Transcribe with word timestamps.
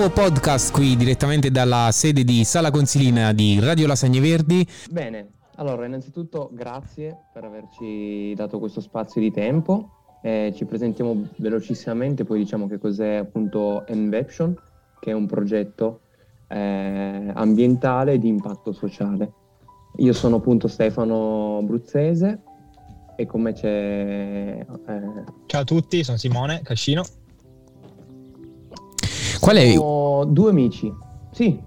nuovo 0.00 0.14
podcast 0.14 0.72
qui 0.72 0.96
direttamente 0.96 1.50
dalla 1.50 1.90
sede 1.92 2.24
di 2.24 2.42
Sala 2.44 2.70
Consilina 2.70 3.34
di 3.34 3.60
Radio 3.60 3.86
Lasagne 3.86 4.18
Verdi. 4.18 4.66
Bene, 4.88 5.32
allora 5.56 5.84
innanzitutto 5.84 6.48
grazie 6.54 7.24
per 7.30 7.44
averci 7.44 8.32
dato 8.34 8.58
questo 8.58 8.80
spazio 8.80 9.20
di 9.20 9.30
tempo. 9.30 9.90
Eh, 10.22 10.54
ci 10.56 10.64
presentiamo 10.64 11.28
velocissimamente, 11.36 12.24
poi 12.24 12.38
diciamo 12.38 12.66
che 12.66 12.78
cos'è 12.78 13.16
appunto 13.16 13.86
Enveption, 13.88 14.56
che 14.98 15.10
è 15.10 15.12
un 15.12 15.26
progetto 15.26 16.00
eh, 16.48 17.30
ambientale 17.34 18.18
di 18.18 18.28
impatto 18.28 18.72
sociale. 18.72 19.32
Io 19.96 20.14
sono 20.14 20.36
appunto 20.36 20.66
Stefano 20.66 21.60
Bruzzese 21.62 22.40
e 23.16 23.26
con 23.26 23.42
me 23.42 23.52
c'è... 23.52 23.68
Eh... 23.68 25.24
Ciao 25.44 25.60
a 25.60 25.64
tutti, 25.64 26.02
sono 26.04 26.16
Simone 26.16 26.62
Cascino. 26.62 27.04
Qual 29.50 29.56
è? 29.56 30.30
Due 30.30 30.50
amici. 30.50 30.92
Sì, 31.32 31.60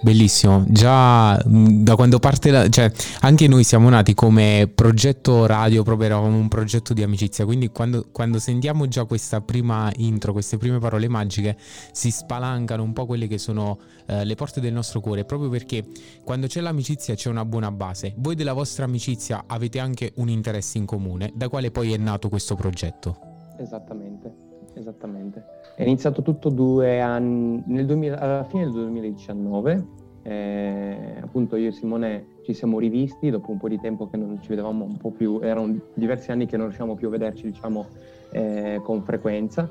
Bellissimo, 0.00 0.64
già 0.68 1.36
da 1.44 1.96
quando 1.96 2.20
parte 2.20 2.52
la, 2.52 2.68
cioè 2.68 2.88
anche 3.22 3.48
noi 3.48 3.64
siamo 3.64 3.88
nati 3.88 4.14
come 4.14 4.70
progetto 4.72 5.44
radio, 5.46 5.82
proprio 5.82 6.06
eravamo 6.06 6.36
un 6.36 6.46
progetto 6.46 6.94
di 6.94 7.02
amicizia, 7.02 7.44
quindi 7.44 7.70
quando, 7.70 8.06
quando, 8.12 8.38
sentiamo 8.38 8.86
già 8.86 9.06
questa 9.06 9.40
prima 9.40 9.90
intro, 9.96 10.30
queste 10.30 10.56
prime 10.56 10.78
parole 10.78 11.08
magiche, 11.08 11.56
si 11.90 12.12
spalancano 12.12 12.84
un 12.84 12.92
po' 12.92 13.06
quelle 13.06 13.26
che 13.26 13.38
sono 13.38 13.76
eh, 14.06 14.24
le 14.24 14.36
porte 14.36 14.60
del 14.60 14.72
nostro 14.72 15.00
cuore, 15.00 15.24
proprio 15.24 15.50
perché 15.50 15.84
quando 16.22 16.46
c'è 16.46 16.60
l'amicizia 16.60 17.16
c'è 17.16 17.28
una 17.28 17.44
buona 17.44 17.72
base. 17.72 18.14
Voi 18.18 18.36
della 18.36 18.52
vostra 18.52 18.84
amicizia 18.84 19.44
avete 19.48 19.80
anche 19.80 20.12
un 20.16 20.28
interesse 20.28 20.78
in 20.78 20.86
comune, 20.86 21.32
da 21.34 21.48
quale 21.48 21.72
poi 21.72 21.92
è 21.92 21.96
nato 21.96 22.28
questo 22.28 22.54
progetto. 22.54 23.18
Esattamente, 23.58 24.47
esattamente. 24.78 25.44
È 25.76 25.82
iniziato 25.82 26.22
tutto 26.22 26.48
due 26.48 27.00
anni, 27.00 27.62
nel 27.66 27.86
2000, 27.86 28.18
alla 28.18 28.44
fine 28.44 28.64
del 28.64 28.72
2019, 28.72 29.86
eh, 30.22 31.16
appunto 31.20 31.56
io 31.56 31.68
e 31.68 31.72
Simone 31.72 32.26
ci 32.42 32.52
siamo 32.52 32.78
rivisti 32.78 33.30
dopo 33.30 33.50
un 33.50 33.58
po' 33.58 33.68
di 33.68 33.78
tempo 33.78 34.08
che 34.08 34.16
non 34.16 34.40
ci 34.42 34.48
vedevamo 34.48 34.84
un 34.84 34.96
po' 34.96 35.10
più, 35.10 35.40
erano 35.42 35.78
diversi 35.94 36.30
anni 36.30 36.46
che 36.46 36.56
non 36.56 36.66
riuscivamo 36.66 36.94
più 36.96 37.08
a 37.08 37.10
vederci 37.10 37.46
diciamo 37.46 37.86
eh, 38.32 38.80
con 38.82 39.02
frequenza 39.02 39.70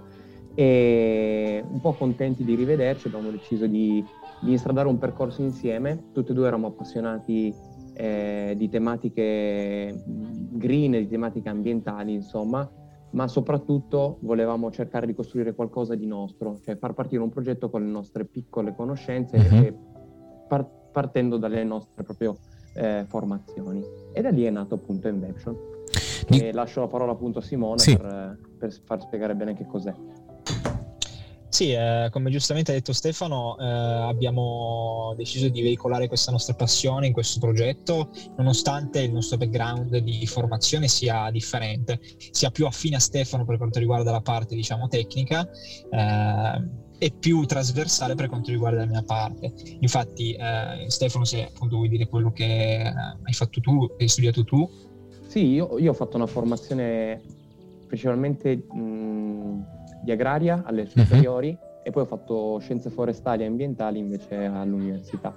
e 0.55 1.63
un 1.69 1.79
po' 1.79 1.93
contenti 1.93 2.43
di 2.43 2.55
rivederci 2.55 3.07
abbiamo 3.07 3.29
deciso 3.29 3.67
di, 3.67 4.03
di 4.41 4.51
instradare 4.51 4.87
un 4.87 4.97
percorso 4.97 5.43
insieme, 5.43 6.05
tutti 6.11 6.31
e 6.31 6.33
due 6.33 6.47
eravamo 6.47 6.67
appassionati 6.67 7.53
eh, 7.93 8.55
di 8.57 8.69
tematiche 8.69 10.03
green, 10.05 10.91
di 10.91 11.07
tematiche 11.07 11.49
ambientali 11.49 12.13
insomma 12.13 12.67
ma 13.11 13.27
soprattutto 13.27 14.17
volevamo 14.21 14.71
cercare 14.71 15.05
di 15.05 15.13
costruire 15.13 15.53
qualcosa 15.53 15.95
di 15.95 16.05
nostro, 16.05 16.59
cioè 16.63 16.75
far 16.75 16.93
partire 16.93 17.21
un 17.21 17.29
progetto 17.29 17.69
con 17.69 17.83
le 17.83 17.89
nostre 17.89 18.25
piccole 18.25 18.75
conoscenze 18.75 19.37
uh-huh. 19.37 19.55
e 19.55 19.75
par- 20.47 20.69
partendo 20.91 21.37
dalle 21.37 21.63
nostre 21.63 22.03
proprio 22.03 22.35
eh, 22.75 23.05
formazioni. 23.07 23.83
E 24.13 24.21
da 24.21 24.29
lì 24.29 24.43
è 24.43 24.49
nato 24.49 24.75
appunto 24.75 25.07
Invention. 25.07 25.57
Di... 26.27 26.39
E 26.39 26.51
lascio 26.51 26.81
la 26.81 26.87
parola 26.87 27.13
appunto 27.13 27.39
a 27.39 27.41
Simone 27.41 27.79
sì. 27.79 27.95
per, 27.95 28.37
per 28.57 28.73
far 28.83 29.01
spiegare 29.01 29.35
bene 29.35 29.53
che 29.53 29.65
cos'è. 29.65 29.93
Sì, 31.57 31.71
eh, 31.71 32.09
come 32.11 32.29
giustamente 32.29 32.69
ha 32.69 32.75
detto 32.75 32.93
Stefano, 32.93 33.57
eh, 33.57 33.65
abbiamo 33.65 35.15
deciso 35.17 35.49
di 35.49 35.63
veicolare 35.63 36.07
questa 36.07 36.29
nostra 36.29 36.53
passione 36.53 37.07
in 37.07 37.13
questo 37.13 37.39
progetto, 37.39 38.11
nonostante 38.35 39.01
il 39.01 39.11
nostro 39.11 39.37
background 39.37 39.97
di 39.97 40.27
formazione 40.27 40.87
sia 40.87 41.31
differente, 41.31 41.99
sia 42.29 42.51
più 42.51 42.67
affine 42.67 42.97
a 42.97 42.99
Stefano 42.99 43.43
per 43.43 43.57
quanto 43.57 43.79
riguarda 43.79 44.11
la 44.11 44.21
parte, 44.21 44.53
diciamo, 44.53 44.87
tecnica. 44.87 45.49
Eh, 45.89 46.85
e 46.99 47.11
più 47.11 47.43
trasversale 47.45 48.13
per 48.13 48.27
quanto 48.27 48.51
riguarda 48.51 48.81
la 48.81 48.85
mia 48.85 49.01
parte. 49.01 49.51
Infatti, 49.79 50.33
eh, 50.33 50.85
Stefano, 50.91 51.25
se 51.25 51.43
appunto 51.43 51.77
vuoi 51.77 51.89
dire 51.89 52.07
quello 52.07 52.31
che 52.31 52.81
eh, 52.81 52.87
hai 52.87 53.33
fatto 53.33 53.59
tu, 53.61 53.95
hai 53.97 54.07
studiato 54.07 54.43
tu. 54.43 54.69
Sì, 55.25 55.53
io, 55.53 55.79
io 55.79 55.89
ho 55.89 55.95
fatto 55.95 56.17
una 56.17 56.27
formazione 56.27 57.19
principalmente 57.87 58.57
mh, 58.57 59.76
di 60.03 60.11
agraria 60.11 60.63
alle 60.65 60.83
mhm. 60.83 60.87
superiori 60.87 61.49
uh-huh. 61.49 61.79
e 61.83 61.91
poi 61.91 62.03
ho 62.03 62.05
fatto 62.05 62.59
scienze 62.59 62.89
forestali 62.89 63.43
e 63.43 63.47
ambientali 63.47 63.99
invece 63.99 64.45
all'università. 64.45 65.35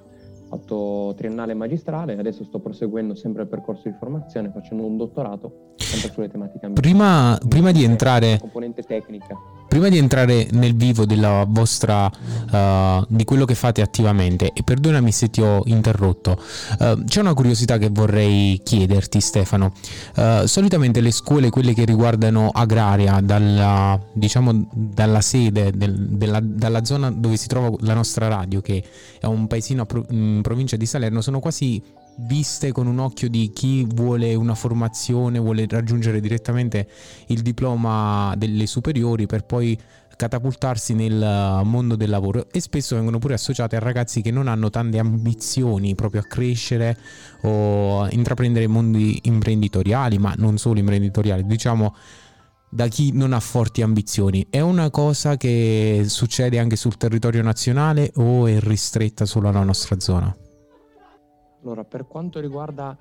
Ho 0.52 0.56
fatto 0.56 1.14
triennale 1.16 1.54
magistrale 1.54 2.14
e 2.14 2.18
adesso 2.18 2.42
sto 2.42 2.58
proseguendo 2.58 3.14
sempre 3.14 3.42
il 3.42 3.48
percorso 3.48 3.88
di 3.88 3.94
formazione 3.98 4.50
facendo 4.50 4.84
un 4.84 4.96
dottorato 4.96 5.74
sempre 5.76 6.10
sulle 6.10 6.28
tematiche 6.28 6.66
ambientali. 6.66 6.94
Prima, 6.94 7.38
prima 7.48 7.70
di 7.70 7.84
entrare... 7.84 8.38
Componente 8.40 8.82
tecnica 8.82 9.36
Prima 9.70 9.88
di 9.88 9.98
entrare 9.98 10.48
nel 10.50 10.74
vivo 10.74 11.06
della 11.06 11.44
vostra, 11.46 12.06
uh, 12.06 13.06
di 13.06 13.22
quello 13.22 13.44
che 13.44 13.54
fate 13.54 13.82
attivamente, 13.82 14.50
e 14.52 14.64
perdonami 14.64 15.12
se 15.12 15.30
ti 15.30 15.40
ho 15.40 15.62
interrotto, 15.66 16.42
uh, 16.80 17.04
c'è 17.04 17.20
una 17.20 17.34
curiosità 17.34 17.78
che 17.78 17.88
vorrei 17.88 18.60
chiederti 18.64 19.20
Stefano. 19.20 19.72
Uh, 20.16 20.44
solitamente 20.46 21.00
le 21.00 21.12
scuole, 21.12 21.50
quelle 21.50 21.72
che 21.72 21.84
riguardano 21.84 22.50
agraria, 22.52 23.20
dalla, 23.20 23.96
diciamo, 24.12 24.68
dalla 24.72 25.20
sede, 25.20 25.70
del, 25.70 26.16
della, 26.16 26.40
dalla 26.42 26.84
zona 26.84 27.12
dove 27.12 27.36
si 27.36 27.46
trova 27.46 27.70
la 27.82 27.94
nostra 27.94 28.26
radio, 28.26 28.60
che 28.60 28.82
è 29.20 29.26
un 29.26 29.46
paesino 29.46 29.86
in 30.08 30.40
provincia 30.42 30.74
di 30.74 30.84
Salerno, 30.84 31.20
sono 31.20 31.38
quasi 31.38 31.80
viste 32.26 32.72
con 32.72 32.86
un 32.86 32.98
occhio 32.98 33.28
di 33.28 33.50
chi 33.52 33.84
vuole 33.84 34.34
una 34.34 34.54
formazione, 34.54 35.38
vuole 35.38 35.66
raggiungere 35.68 36.20
direttamente 36.20 36.88
il 37.28 37.42
diploma 37.42 38.34
delle 38.36 38.66
superiori 38.66 39.26
per 39.26 39.44
poi 39.44 39.78
catapultarsi 40.20 40.92
nel 40.92 41.62
mondo 41.64 41.96
del 41.96 42.10
lavoro 42.10 42.46
e 42.50 42.60
spesso 42.60 42.94
vengono 42.94 43.18
pure 43.18 43.34
associate 43.34 43.76
a 43.76 43.78
ragazzi 43.78 44.20
che 44.20 44.30
non 44.30 44.48
hanno 44.48 44.68
tante 44.68 44.98
ambizioni 44.98 45.94
proprio 45.94 46.20
a 46.20 46.24
crescere 46.24 46.94
o 47.42 48.06
intraprendere 48.10 48.66
mondi 48.66 49.18
imprenditoriali, 49.22 50.18
ma 50.18 50.34
non 50.36 50.58
solo 50.58 50.78
imprenditoriali, 50.78 51.46
diciamo 51.46 51.94
da 52.68 52.86
chi 52.86 53.12
non 53.12 53.32
ha 53.32 53.40
forti 53.40 53.82
ambizioni. 53.82 54.46
È 54.50 54.60
una 54.60 54.90
cosa 54.90 55.36
che 55.36 56.04
succede 56.06 56.58
anche 56.58 56.76
sul 56.76 56.96
territorio 56.96 57.42
nazionale 57.42 58.12
o 58.16 58.46
è 58.46 58.60
ristretta 58.60 59.24
solo 59.24 59.48
alla 59.48 59.64
nostra 59.64 59.98
zona? 59.98 60.36
Allora, 61.62 61.84
per 61.84 62.06
quanto 62.06 62.40
riguarda 62.40 62.96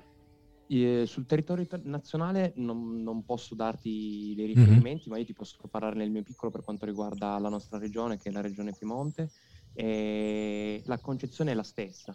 eh, 0.68 1.04
sul 1.06 1.26
territorio 1.26 1.66
nazionale 1.82 2.52
non, 2.56 3.02
non, 3.02 3.24
posso 3.24 3.54
darti 3.54 4.34
dei 4.36 4.48
mhm. 4.48 4.54
riferimenti, 4.54 5.02
mm-hmm. 5.02 5.10
ma 5.10 5.18
io 5.18 5.24
ti 5.24 5.32
posso 5.32 5.56
parlare 5.68 5.96
nel 5.96 6.10
mio 6.10 6.22
piccolo 6.22 6.50
per 6.50 6.62
quanto 6.62 6.86
riguarda 6.86 7.38
la 7.38 7.48
nostra 7.48 7.78
regione, 7.78 8.18
che 8.18 8.28
è 8.28 8.32
la 8.32 8.40
regione 8.40 8.74
Piemonte. 8.76 9.30
E 9.72 10.82
la 10.86 10.98
concezione 10.98 11.52
è 11.52 11.54
la 11.54 11.62
stessa, 11.62 12.14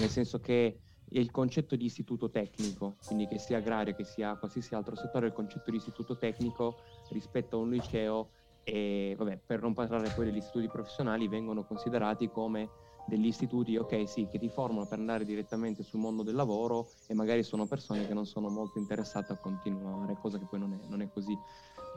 nel 0.00 0.08
senso 0.08 0.40
che 0.40 0.80
il 1.10 1.30
concetto 1.30 1.76
di 1.76 1.84
istituto 1.84 2.30
tecnico, 2.30 2.96
quindi 3.06 3.26
che 3.26 3.38
sia 3.38 3.58
agrario 3.58 3.94
che 3.94 4.04
sia 4.04 4.36
qualsiasi 4.36 4.74
altro 4.74 4.96
settore, 4.96 5.26
il 5.26 5.32
concetto 5.32 5.70
di 5.70 5.76
istituto 5.76 6.16
tecnico 6.16 6.78
rispetto 7.10 7.56
a 7.56 7.60
un 7.60 7.70
liceo 7.70 8.30
e 8.62 9.14
vabbè, 9.16 9.40
per 9.44 9.62
non 9.62 9.72
parlare 9.72 10.12
poi 10.14 10.26
degli 10.26 10.36
istituti 10.36 10.68
professionali 10.68 11.26
vengono 11.28 11.64
considerati 11.64 12.28
come 12.28 12.68
degli 13.06 13.26
istituti, 13.26 13.76
ok, 13.76 14.08
sì, 14.08 14.28
che 14.30 14.38
ti 14.38 14.48
formano 14.48 14.86
per 14.86 14.98
andare 14.98 15.24
direttamente 15.24 15.82
sul 15.82 16.00
mondo 16.00 16.22
del 16.22 16.34
lavoro 16.34 16.88
e 17.06 17.14
magari 17.14 17.42
sono 17.42 17.66
persone 17.66 18.06
che 18.06 18.14
non 18.14 18.26
sono 18.26 18.48
molto 18.48 18.78
interessate 18.78 19.32
a 19.32 19.36
continuare, 19.36 20.16
cosa 20.20 20.38
che 20.38 20.46
poi 20.48 20.60
non 20.60 20.72
è, 20.72 20.88
non 20.88 21.02
è 21.02 21.08
così. 21.10 21.36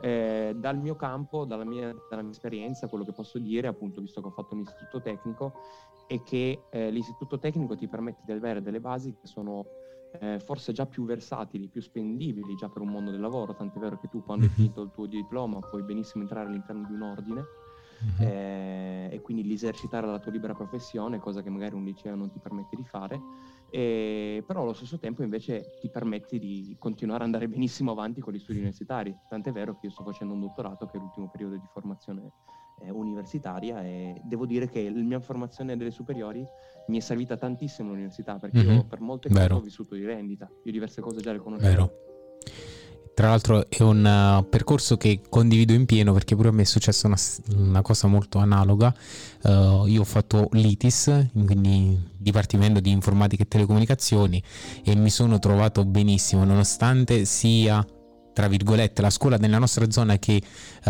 Eh, 0.02 0.56
dal 0.58 0.78
mio 0.78 0.96
campo, 0.96 1.46
dalla 1.46 1.64
mia, 1.64 1.94
dalla 2.10 2.22
mia, 2.22 2.32
esperienza, 2.32 2.88
quello 2.88 3.06
che 3.06 3.14
posso 3.14 3.38
dire, 3.38 3.68
appunto, 3.68 4.02
visto 4.02 4.22
che 4.22 4.28
ho 4.28 4.32
fatto 4.32 4.56
un 4.56 4.62
istituto 4.62 5.02
tecnico, 5.02 5.54
è 6.08 6.22
che 6.24 6.64
eh, 6.70 6.90
l'istituto 6.90 7.40
tecnico 7.40 7.76
ti 7.76 7.88
permette 7.88 8.22
di 8.26 8.32
avere 8.32 8.62
delle 8.62 8.80
basi 8.80 9.16
che 9.20 9.28
sono 9.28 9.66
eh, 10.20 10.40
forse 10.40 10.74
già 10.74 10.86
più 10.86 11.06
versatili, 11.06 11.68
più 11.68 11.82
spendibili 11.82 12.56
già 12.56 12.70
per 12.70 12.82
un 12.82 12.90
mondo 12.90 13.12
del 13.12 13.20
lavoro, 13.20 13.56
tant'è 13.56 13.80
vero 13.80 14.00
che 14.00 14.10
tu 14.10 14.24
quando 14.24 14.46
hai 14.46 14.50
mhm. 14.50 14.56
finito 14.56 14.82
il 14.82 14.92
tuo 14.92 15.06
diploma 15.06 15.60
puoi 15.60 15.84
benissimo 15.84 16.24
entrare 16.24 16.48
all'interno 16.48 16.86
di 16.88 16.94
un 16.94 17.02
ordine 17.02 17.44
uh-huh. 18.00 18.26
eh, 18.26 19.10
e 19.12 19.22
quindi 19.22 19.48
l'esercitare 19.48 20.08
la 20.08 20.20
tua 20.20 20.32
libera 20.32 20.54
professione, 20.54 21.20
cosa 21.20 21.42
che 21.42 21.50
magari 21.50 21.76
un 21.76 21.84
liceo 21.84 22.16
non 22.16 22.32
ti 22.32 22.40
permette 22.40 22.76
di 22.76 22.84
fare, 22.84 23.20
e, 23.70 24.44
però 24.46 24.62
allo 24.62 24.74
stesso 24.74 25.00
tempo 25.00 25.24
invece 25.24 25.78
ti 25.80 25.90
permette 25.90 26.38
di 26.38 26.76
continuare 26.80 27.22
ad 27.22 27.26
andare 27.26 27.48
benissimo 27.48 27.92
avanti 27.92 28.22
con 28.22 28.34
gli 28.34 28.40
studi 28.40 28.60
universitari, 28.60 29.16
tant'è 29.28 29.52
vero 29.52 29.74
che 29.80 29.88
io 29.88 29.92
sto 29.92 30.04
facendo 30.04 30.34
un 30.34 30.42
dottorato 30.42 30.86
che 30.86 30.98
è 30.98 31.00
l'ultimo 31.00 31.30
periodo 31.30 31.56
di 31.56 31.68
formazione 31.72 32.32
eh, 32.82 32.92
universitaria 32.92 33.84
e 33.84 34.22
devo 34.24 34.46
dire 34.46 34.68
che 34.68 34.90
la 34.90 35.02
mia 35.02 35.20
formazione 35.20 35.76
delle 35.76 35.92
superiori 35.92 36.46
mi 36.88 36.98
è 36.98 37.00
servita 37.00 37.38
tantissimo 37.38 37.90
all'università 37.90 38.38
perché 38.38 38.60
uh-huh. 38.60 38.74
io 38.74 38.84
per 38.86 39.00
molte 39.00 39.30
cose 39.30 39.54
ho 39.54 39.60
vissuto 39.60 39.96
di 39.96 40.06
rendita, 40.06 40.50
io 40.64 40.72
diverse 40.72 41.02
cose 41.02 41.22
già 41.22 41.32
le 41.32 41.40
conoscevo. 41.40 41.86
Vero. 41.86 42.13
Tra 43.14 43.30
l'altro 43.30 43.70
è 43.70 43.84
un 43.84 44.04
uh, 44.04 44.50
percorso 44.50 44.98
che 44.98 45.22
condivido 45.30 45.74
in 45.74 45.86
pieno 45.86 46.14
perché 46.14 46.36
pure 46.36 46.50
a 46.50 46.52
me 46.52 46.64
è 46.64 46.66
successa 46.66 47.06
una, 47.06 47.18
una 47.56 47.82
cosa 47.84 48.08
molto 48.08 48.40
analoga. 48.40 48.94
Uh, 49.44 49.86
io 49.86 50.02
ho 50.02 50.06
fatto 50.06 50.50
l'ITIS, 50.52 51.28
quindi 51.46 52.12
Dipartimento 52.18 52.80
di 52.80 52.90
Informatica 52.90 53.44
e 53.44 53.48
Telecomunicazioni, 53.48 54.42
e 54.84 54.96
mi 54.96 55.12
sono 55.12 55.38
trovato 55.38 55.86
benissimo 55.86 56.44
nonostante 56.44 57.26
sia 57.26 57.86
tra 58.34 58.48
virgolette, 58.48 59.02
la 59.02 59.10
scuola 59.10 59.38
nella 59.38 59.60
nostra 59.60 59.90
zona 59.90 60.18
che 60.18 60.42
uh, 60.86 60.90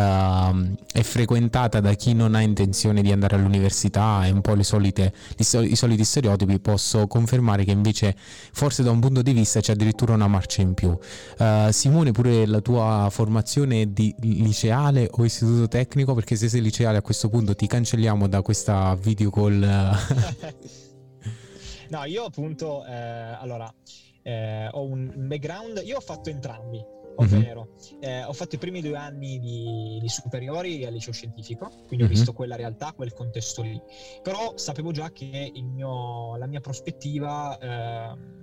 è 0.92 1.02
frequentata 1.02 1.80
da 1.80 1.94
chi 1.94 2.14
non 2.14 2.36
ha 2.36 2.42
intenzione 2.42 3.02
di 3.02 3.12
andare 3.12 3.36
all'università 3.36 4.26
e 4.26 4.32
un 4.32 4.42
po' 4.42 4.62
solite, 4.64 5.14
i 5.38 5.76
soliti 5.76 6.04
stereotipi, 6.04 6.60
posso 6.60 7.06
confermare 7.08 7.66
che 7.66 7.72
invece 7.72 8.16
forse 8.18 8.82
da 8.84 8.92
un 8.92 9.00
punto 9.00 9.22
di 9.22 9.34
vista 9.34 9.60
c'è 9.60 9.74
addirittura 9.74 10.14
una 10.14 10.28
marcia 10.28 10.62
in 10.62 10.74
più. 10.74 10.98
Uh, 11.38 11.70
Simone, 11.72 12.12
pure 12.12 12.46
la 12.46 12.62
tua 12.62 13.10
formazione 13.12 13.82
è 13.82 13.86
di 13.88 14.16
liceale 14.20 15.10
o 15.12 15.26
istituto 15.26 15.68
tecnico? 15.68 16.14
Perché 16.14 16.36
se 16.36 16.48
sei 16.48 16.62
liceale 16.62 16.98
a 16.98 17.02
questo 17.02 17.30
punto 17.30 17.56
ti 17.56 17.68
cancelliamo 17.68 18.28
da 18.28 18.42
questa 18.42 18.96
video 18.96 19.30
call. 19.30 19.60
no, 21.90 22.04
io 22.06 22.24
appunto, 22.24 22.86
eh, 22.86 22.92
allora, 23.40 23.72
eh, 24.24 24.70
ho 24.72 24.84
un 24.84 25.12
background, 25.16 25.82
io 25.84 25.98
ho 25.98 26.02
fatto 26.02 26.30
entrambi, 26.30 26.82
ovvero 27.16 27.70
mm-hmm. 27.70 28.04
eh, 28.04 28.24
ho 28.24 28.34
fatto 28.34 28.56
i 28.56 28.58
primi 28.58 28.82
due 28.82 28.96
anni 28.96 29.40
di, 29.40 30.00
di 30.02 30.10
superiori 30.10 30.86
al 30.86 30.94
liceo 30.94 31.14
scientifico, 31.14 31.68
quindi 31.68 31.98
mm-hmm. 31.98 32.04
ho 32.04 32.08
mhm. 32.08 32.14
visto 32.14 32.34
quella 32.34 32.56
realtà, 32.56 32.94
quel 32.94 33.14
contesto 33.14 33.62
lì, 33.62 33.80
però 34.22 34.58
sapevo 34.58 34.92
già 34.92 35.12
che 35.12 35.52
mio, 35.56 36.36
la 36.38 36.48
mia 36.48 36.60
prospettiva... 36.60 37.58
Eh, 37.58 38.42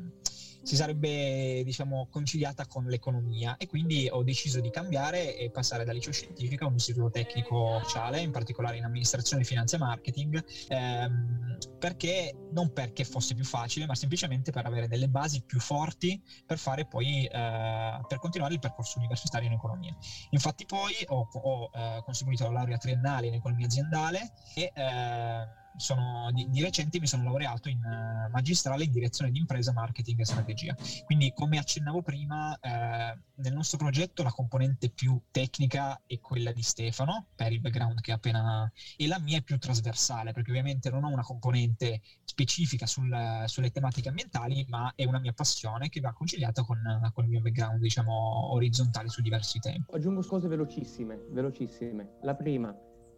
si 0.62 0.76
sarebbe 0.76 1.62
diciamo 1.64 2.08
conciliata 2.10 2.66
con 2.66 2.84
l'economia 2.84 3.56
e 3.56 3.66
quindi 3.66 4.08
ho 4.10 4.22
deciso 4.22 4.60
di 4.60 4.70
cambiare 4.70 5.36
e 5.36 5.50
passare 5.50 5.84
dal 5.84 5.94
liceo 5.94 6.12
scientifico 6.12 6.64
a 6.64 6.68
un 6.68 6.74
istituto 6.74 7.10
tecnico 7.10 7.80
sociale, 7.82 8.20
in 8.20 8.30
particolare 8.30 8.76
in 8.76 8.84
amministrazione, 8.84 9.44
finanza 9.44 9.76
e 9.76 9.78
marketing, 9.78 10.44
ehm, 10.68 11.58
perché 11.78 12.34
non 12.52 12.72
perché 12.72 13.04
fosse 13.04 13.34
più 13.34 13.44
facile, 13.44 13.86
ma 13.86 13.94
semplicemente 13.94 14.50
per 14.50 14.66
avere 14.66 14.88
delle 14.88 15.08
basi 15.08 15.42
più 15.44 15.60
forti 15.60 16.20
per 16.46 16.58
fare 16.58 16.86
poi 16.86 17.24
eh, 17.24 18.00
per 18.06 18.18
continuare 18.18 18.54
il 18.54 18.60
percorso 18.60 18.98
universitario 18.98 19.48
in 19.48 19.54
economia. 19.54 19.96
Infatti 20.30 20.66
poi 20.66 20.92
ho, 21.08 21.28
ho 21.32 21.70
eh, 21.72 22.02
conseguito 22.04 22.44
la 22.44 22.50
laurea 22.50 22.76
triennale 22.76 23.26
in 23.26 23.34
economia 23.34 23.66
aziendale 23.66 24.32
e 24.54 24.72
eh, 24.74 25.58
sono, 25.80 26.30
di, 26.32 26.48
di, 26.48 26.62
recente 26.62 27.00
mi 27.00 27.06
sono 27.06 27.24
laureato 27.24 27.68
in 27.68 27.78
uh, 27.78 28.30
magistrale 28.30 28.84
in 28.84 28.92
direzione 28.92 29.30
di 29.30 29.38
impresa, 29.38 29.72
marketing 29.72 30.20
e 30.20 30.24
strategia. 30.24 30.76
Quindi, 31.04 31.32
come 31.34 31.58
accennavo 31.58 32.02
prima, 32.02 32.58
eh, 32.60 33.18
nel 33.36 33.52
nostro 33.52 33.78
progetto 33.78 34.22
la 34.22 34.30
componente 34.30 34.90
più 34.90 35.20
tecnica 35.30 36.00
è 36.06 36.20
quella 36.20 36.52
di 36.52 36.62
Stefano, 36.62 37.26
per 37.34 37.52
il 37.52 37.60
background 37.60 38.00
che 38.00 38.12
ha 38.12 38.16
appena... 38.16 38.70
e 38.96 39.06
la 39.06 39.18
mia 39.18 39.38
è 39.38 39.42
più 39.42 39.58
trasversale, 39.58 40.32
perché 40.32 40.50
ovviamente 40.50 40.90
non 40.90 41.04
ho 41.04 41.08
una 41.08 41.22
componente 41.22 42.02
specifica 42.24 42.86
sul, 42.86 43.44
sulle 43.46 43.70
tematiche 43.70 44.08
ambientali, 44.08 44.64
ma 44.68 44.92
è 44.94 45.04
una 45.04 45.18
mia 45.18 45.32
passione 45.32 45.88
che 45.88 46.00
va 46.00 46.12
conciliata 46.12 46.62
con, 46.62 46.78
con 47.12 47.24
il 47.24 47.30
mio 47.30 47.40
background, 47.40 47.80
diciamo, 47.80 48.52
orizzontale 48.52 49.08
su 49.08 49.22
diversi 49.22 49.58
temi. 49.58 49.84
Aggiungo 49.90 50.22
cose 50.22 50.48
velocissime, 50.48 51.18
velocissime. 51.30 52.18
La 52.22 52.34
prima, 52.34 52.74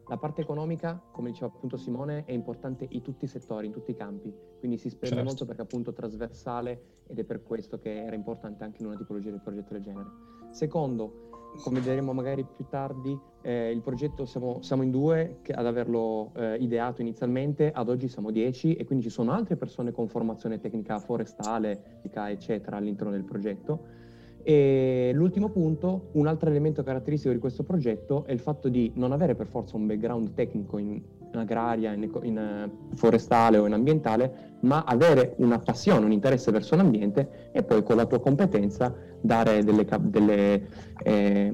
la 0.09 0.17
parte 0.17 0.41
economica, 0.41 1.01
come 1.11 1.31
diceva 1.31 1.47
appunto 1.55 1.77
Simone, 1.77 2.25
è 2.25 2.33
importante 2.33 2.87
in 2.91 3.03
tutti 3.03 3.25
i 3.25 3.29
settori, 3.29 3.67
in 3.67 3.73
tutti 3.73 3.93
i 3.93 3.95
campi, 3.95 4.35
quindi 4.59 4.77
si 4.77 4.89
spende 4.89 5.17
certo. 5.17 5.25
molto 5.25 5.45
perché 5.45 5.63
appunto 5.63 5.93
trasversale 5.93 6.83
ed 7.07 7.19
è 7.19 7.25
per 7.25 7.43
questo 7.43 7.79
che 7.79 8.05
era 8.05 8.15
importante 8.15 8.65
anche 8.65 8.81
in 8.81 8.89
una 8.89 8.97
tipologia 8.97 9.31
di 9.31 9.39
progetto 9.39 9.73
del 9.73 9.83
genere. 9.83 10.11
Secondo, 10.51 11.31
come 11.63 11.81
vedremo 11.81 12.13
magari 12.13 12.45
più 12.45 12.67
tardi, 12.69 13.19
eh, 13.43 13.71
il 13.71 13.81
progetto 13.81 14.25
siamo, 14.27 14.61
siamo, 14.63 14.83
in 14.83 14.91
due 14.91 15.41
ad 15.51 15.67
averlo 15.67 16.33
eh, 16.35 16.57
ideato 16.57 17.01
inizialmente, 17.01 17.71
ad 17.71 17.89
oggi 17.89 18.09
siamo 18.09 18.31
dieci 18.31 18.75
e 18.75 18.85
quindi 18.85 19.05
ci 19.05 19.11
sono 19.11 19.33
altre 19.33 19.57
persone 19.57 19.93
con 19.93 20.09
formazione 20.09 20.59
tecnica 20.59 20.99
forestale, 20.99 22.01
eccetera, 22.03 22.77
all'interno 22.77 23.13
del 23.13 23.25
progetto 23.25 24.01
e 24.43 25.13
l'ultimo 25.15 25.51
punto, 25.51 26.09
un 26.13 26.27
altro 26.27 26.51
elemento 26.51 26.83
caratteristico 26.83 27.33
di 27.33 27.39
questo 27.39 27.63
progetto 27.63 28.25
è 28.27 28.33
il 28.33 28.41
fatto 28.41 28.69
di 28.69 28.91
non 28.95 29.13
avere 29.13 29.35
per 29.35 29.47
forza 29.47 29.77
un 29.77 29.87
background 29.87 30.35
tecnico 30.35 30.79
in, 30.79 30.91
in 30.91 31.39
agraria, 31.39 31.93
in, 31.93 32.11
in 32.23 32.37
uh, 32.37 32.97
forestale 32.97 33.59
o 33.59 33.67
in 33.67 33.73
ambientale, 33.73 34.57
ma 34.61 34.85
avere 34.85 35.35
una 35.39 35.59
passione, 35.59 36.05
un 36.05 36.13
interesse 36.13 36.51
verso 36.51 36.77
l'ambiente 36.77 37.51
e 37.53 37.63
poi 37.63 37.83
con 37.83 37.97
la 37.97 38.07
tua 38.07 38.21
competenza 38.21 38.95
dare 39.21 39.63
delle, 39.63 39.87
delle, 40.01 40.69
eh, 41.03 41.53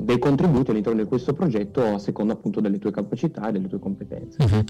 dei 0.00 0.18
contributi 0.18 0.70
all'interno 0.70 1.02
di 1.02 1.08
questo 1.08 1.34
progetto 1.34 1.82
a 1.82 1.98
seconda 1.98 2.32
appunto 2.32 2.60
delle 2.60 2.78
tue 2.78 2.90
capacità 2.90 3.48
e 3.48 3.52
delle 3.52 3.68
tue 3.68 3.78
competenze. 3.78 4.38
Mm-hmm. 4.42 4.60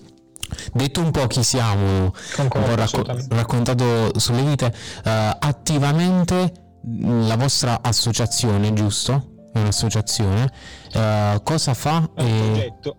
Detto 0.72 1.00
un 1.00 1.10
po' 1.12 1.26
chi 1.26 1.44
siamo, 1.44 2.12
Concordo, 2.34 2.70
un 2.70 2.74
po' 2.74 2.80
racco- 2.80 3.26
raccontato 3.28 4.18
sulle 4.18 4.42
vite, 4.42 4.66
uh, 4.66 5.36
attivamente 5.38 6.59
la 6.82 7.36
vostra 7.36 7.80
associazione, 7.82 8.72
giusto? 8.72 9.50
È 9.52 9.58
un'associazione. 9.58 10.50
Uh, 10.94 11.42
cosa 11.42 11.74
fa? 11.74 12.08
È 12.14 12.22
un 12.22 12.52
progetto. 12.52 12.96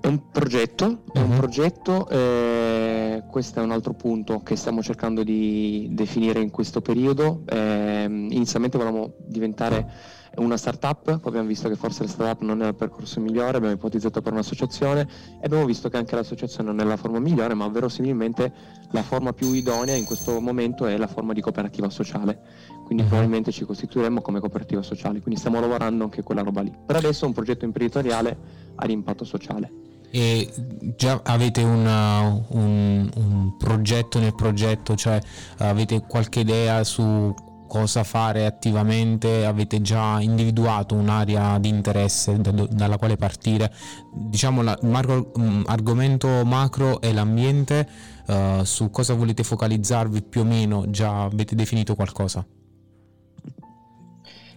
È 0.00 0.06
un 0.08 0.30
progetto, 0.30 1.04
è 1.12 1.18
un 1.20 1.28
mhm. 1.28 1.36
progetto 1.36 2.08
eh, 2.08 3.22
questo 3.30 3.60
è 3.60 3.62
un 3.62 3.70
altro 3.70 3.94
punto 3.94 4.42
che 4.42 4.56
stiamo 4.56 4.82
cercando 4.82 5.22
di 5.22 5.88
definire 5.92 6.40
in 6.40 6.50
questo 6.50 6.80
periodo. 6.80 7.42
Eh, 7.46 8.04
inizialmente 8.04 8.76
volevamo 8.76 9.14
diventare 9.26 9.88
una 10.36 10.56
startup, 10.56 11.02
poi 11.02 11.18
abbiamo 11.22 11.46
visto 11.46 11.68
che 11.68 11.76
forse 11.76 12.04
la 12.04 12.08
startup 12.08 12.42
non 12.42 12.62
è 12.62 12.68
il 12.68 12.74
percorso 12.74 13.20
migliore, 13.20 13.56
abbiamo 13.56 13.74
ipotizzato 13.74 14.22
per 14.22 14.32
un'associazione 14.32 15.00
e 15.40 15.44
abbiamo 15.44 15.64
visto 15.64 15.88
che 15.88 15.96
anche 15.96 16.14
l'associazione 16.14 16.70
non 16.70 16.80
è 16.80 16.84
la 16.84 16.96
forma 16.96 17.18
migliore, 17.18 17.54
ma 17.54 17.68
verosimilmente 17.68 18.52
la 18.92 19.02
forma 19.02 19.32
più 19.32 19.52
idonea 19.52 19.96
in 19.96 20.04
questo 20.04 20.40
momento 20.40 20.86
è 20.86 20.96
la 20.96 21.06
forma 21.06 21.32
di 21.32 21.40
cooperativa 21.40 21.90
sociale. 21.90 22.68
Quindi 22.84 23.02
mhm. 23.04 23.08
probabilmente 23.08 23.52
ci 23.52 23.64
costituiremo 23.64 24.20
come 24.20 24.40
cooperativa 24.40 24.82
sociale, 24.82 25.20
quindi 25.20 25.38
stiamo 25.38 25.60
lavorando 25.60 26.04
anche 26.04 26.22
quella 26.22 26.42
roba 26.42 26.60
lì. 26.60 26.72
Per 26.86 26.96
adesso 26.96 27.24
è 27.24 27.28
un 27.28 27.34
progetto 27.34 27.64
imprenditoriale 27.64 28.36
ad 28.76 28.90
impatto 28.90 29.24
sociale. 29.24 29.72
E 30.12 30.52
già 30.96 31.20
avete 31.22 31.62
una, 31.62 32.22
un, 32.48 33.08
un, 33.14 33.56
progetto 33.56 34.18
nel 34.18 34.34
progetto, 34.34 34.96
cioè 34.96 35.20
avete 35.58 36.00
qualche 36.00 36.40
idea 36.40 36.82
su 36.82 37.32
cosa 37.70 38.02
fare 38.02 38.46
attivamente, 38.46 39.46
avete 39.46 39.80
già 39.80 40.20
individuato 40.20 40.96
un'area 40.96 41.56
di 41.60 41.68
interesse 41.68 42.36
da, 42.40 42.50
dalla 42.50 42.98
quale 42.98 43.16
partire. 43.16 43.72
Diciamo 44.12 44.60
l'argomento 44.60 46.44
macro 46.44 47.00
è 47.00 47.12
l'ambiente, 47.12 47.88
uh, 48.26 48.64
su 48.64 48.90
cosa 48.90 49.14
volete 49.14 49.44
focalizzarvi 49.44 50.22
più 50.22 50.40
o 50.40 50.44
meno, 50.44 50.90
già 50.90 51.22
avete 51.22 51.54
definito 51.54 51.94
qualcosa? 51.94 52.44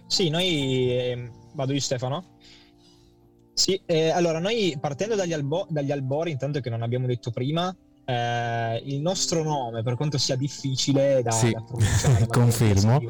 Sì, 0.08 0.28
noi 0.28 0.90
eh, 0.90 1.30
vado 1.54 1.72
io 1.72 1.80
Stefano. 1.80 2.38
Sì, 3.52 3.80
eh, 3.86 4.08
allora 4.08 4.40
noi 4.40 4.76
partendo 4.80 5.14
dagli, 5.14 5.32
albo- 5.32 5.68
dagli 5.70 5.92
albori, 5.92 6.32
intanto 6.32 6.58
che 6.58 6.68
non 6.68 6.82
abbiamo 6.82 7.06
detto 7.06 7.30
prima, 7.30 7.72
eh, 8.04 8.82
il 8.86 9.00
nostro 9.00 9.42
nome, 9.42 9.82
per 9.82 9.96
quanto 9.96 10.18
sia 10.18 10.36
difficile 10.36 11.22
da, 11.22 11.30
sì, 11.30 11.52
da 11.52 11.62
pronunciare, 11.62 12.26
confermo. 12.28 13.00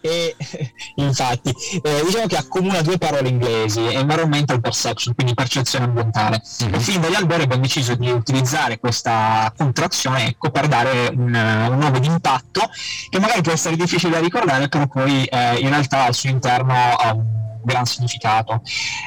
E 0.00 0.36
infatti, 0.96 1.54
eh, 1.82 2.02
diciamo 2.04 2.26
che 2.26 2.36
accomuna 2.36 2.82
due 2.82 2.98
parole 2.98 3.28
inglesi: 3.28 3.80
environmental 3.80 4.60
perception, 4.60 5.14
quindi 5.14 5.34
percezione 5.34 5.84
ambientale. 5.84 6.42
Mm-hmm. 6.64 6.78
Fin 6.78 7.00
dagli 7.00 7.14
albori 7.14 7.42
abbiamo 7.42 7.62
deciso 7.62 7.94
di 7.94 8.10
utilizzare 8.10 8.78
questa 8.78 9.52
contrazione 9.56 10.26
ecco, 10.26 10.50
per 10.50 10.68
dare 10.68 11.08
un, 11.08 11.34
un 11.34 11.78
nome 11.78 12.00
di 12.00 12.06
impatto 12.06 12.68
che 13.08 13.18
magari 13.18 13.42
può 13.42 13.52
essere 13.52 13.76
difficile 13.76 14.12
da 14.12 14.20
ricordare, 14.20 14.68
però 14.68 14.86
poi 14.86 15.24
eh, 15.24 15.58
in 15.58 15.68
realtà 15.68 16.04
al 16.04 16.14
suo 16.14 16.30
interno 16.30 16.72
ha 16.72 17.12
un 17.12 17.40
gran 17.64 17.84
significato, 17.84 18.62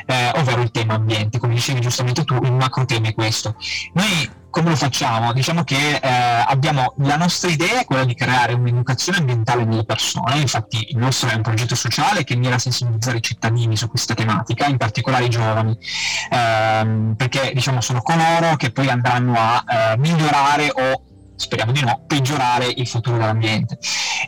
eh, 0.05 0.31
ovvero 0.35 0.61
il 0.61 0.71
tema 0.71 0.93
ambiente. 0.95 1.39
Come 1.39 1.53
dicevi 1.53 1.81
giustamente 1.81 2.23
tu, 2.23 2.35
il 2.43 2.53
macro 2.53 2.85
tema 2.85 3.07
è 3.07 3.13
questo. 3.13 3.55
Noi 3.93 4.43
come 4.55 4.69
lo 4.69 4.77
facciamo? 4.77 5.33
Diciamo 5.33 5.65
che 5.65 5.99
eh, 6.01 6.09
abbiamo 6.47 6.93
la 6.99 7.17
nostra 7.17 7.49
idea 7.49 7.81
è 7.81 7.83
quella 7.83 8.05
di 8.05 8.15
creare 8.15 8.53
un'educazione 8.53 9.17
ambientale 9.17 9.65
nelle 9.65 9.83
persone, 9.83 10.37
infatti 10.37 10.91
il 10.91 10.97
nostro 10.97 11.27
è 11.27 11.33
un 11.33 11.41
progetto 11.41 11.75
sociale 11.75 12.23
che 12.23 12.37
mira 12.37 12.55
a 12.55 12.59
sensibilizzare 12.59 13.17
i 13.17 13.21
cittadini 13.21 13.75
su 13.75 13.89
questa 13.89 14.13
tematica, 14.13 14.67
in 14.67 14.77
particolare 14.77 15.25
i 15.25 15.29
giovani, 15.29 15.77
ehm, 16.29 17.15
perché 17.17 17.51
diciamo 17.53 17.81
sono 17.81 18.01
coloro 18.01 18.55
che 18.55 18.71
poi 18.71 18.87
andranno 18.87 19.33
a 19.37 19.63
eh, 19.67 19.97
migliorare 19.97 20.71
o 20.73 21.03
speriamo 21.35 21.73
di 21.73 21.81
no, 21.81 22.05
peggiorare 22.07 22.71
il 22.73 22.87
futuro 22.87 23.17
dell'ambiente. 23.17 23.77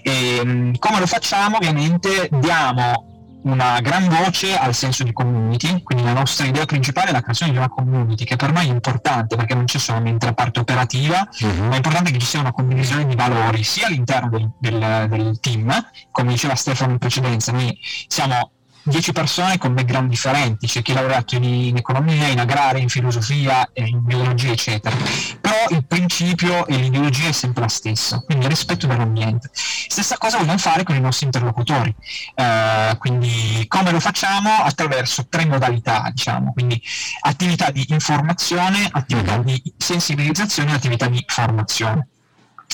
E, 0.03 0.39
ehm, 0.39 0.77
come 0.77 0.99
lo 0.99 1.07
facciamo? 1.07 1.55
Ovviamente 1.55 2.27
diamo 2.33 3.16
una 3.43 3.79
gran 3.81 4.07
voce 4.07 4.57
al 4.57 4.73
senso 4.73 5.03
di 5.03 5.13
community, 5.13 5.81
quindi 5.83 6.03
la 6.03 6.13
nostra 6.13 6.45
idea 6.45 6.65
principale 6.65 7.09
è 7.09 7.11
la 7.11 7.21
creazione 7.21 7.51
di 7.51 7.57
una 7.57 7.69
community 7.69 8.25
che 8.25 8.35
per 8.35 8.51
noi 8.51 8.67
è 8.67 8.71
importante 8.71 9.35
perché 9.35 9.53
non 9.53 9.65
c'è 9.65 9.77
solamente 9.77 10.25
la 10.25 10.33
parte 10.33 10.59
operativa, 10.59 11.27
uh-huh. 11.39 11.65
ma 11.65 11.73
è 11.73 11.77
importante 11.77 12.11
che 12.11 12.19
ci 12.19 12.25
sia 12.25 12.39
una 12.39 12.51
condivisione 12.51 13.05
di 13.05 13.15
valori 13.15 13.63
sia 13.63 13.87
all'interno 13.87 14.29
del, 14.29 14.51
del, 14.59 15.07
del 15.09 15.39
team, 15.39 15.71
come 16.11 16.31
diceva 16.31 16.55
Stefano 16.55 16.91
in 16.91 16.97
precedenza, 16.97 17.51
noi 17.51 17.77
siamo 18.07 18.51
10 18.87 19.11
persone 19.11 19.57
con 19.57 19.73
background 19.73 20.09
differenti, 20.09 20.65
c'è 20.65 20.81
chi 20.81 20.91
ha 20.91 20.95
lavorato 20.95 21.35
in, 21.35 21.43
in 21.43 21.77
economia, 21.77 22.27
in 22.27 22.39
agraria, 22.39 22.81
in 22.81 22.89
filosofia, 22.89 23.69
in 23.73 24.03
biologia, 24.03 24.51
eccetera. 24.51 24.95
Però 25.41 25.55
il 25.69 25.85
principio 25.85 26.65
e 26.65 26.77
l'ideologia 26.77 27.27
è 27.27 27.31
sempre 27.33 27.63
la 27.63 27.67
stessa, 27.67 28.21
quindi 28.21 28.47
rispetto 28.47 28.87
dell'ambiente. 28.87 29.49
Stessa 29.53 30.17
cosa 30.17 30.37
vogliamo 30.37 30.57
fare 30.57 30.83
con 30.83 30.95
i 30.95 31.01
nostri 31.01 31.25
interlocutori, 31.25 31.93
eh, 32.35 32.95
quindi 32.97 33.65
come 33.67 33.91
lo 33.91 33.99
facciamo? 33.99 34.49
Attraverso 34.63 35.27
tre 35.27 35.45
modalità, 35.45 36.09
diciamo, 36.11 36.53
quindi 36.53 36.81
attività 37.21 37.71
di 37.71 37.85
informazione, 37.89 38.87
attività 38.89 39.37
di 39.37 39.61
sensibilizzazione 39.77 40.71
e 40.71 40.75
attività 40.75 41.07
di 41.07 41.23
formazione 41.27 42.07